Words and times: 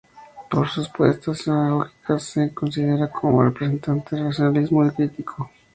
Por 0.49 0.67
sus 0.67 0.89
propuestas 0.89 1.43
pedagógicas, 1.43 2.23
se 2.23 2.39
le 2.39 2.53
considera 2.55 3.11
como 3.11 3.43
representante 3.43 4.15
del 4.15 4.25
racionalismo 4.25 4.91
crítico. 4.91 5.51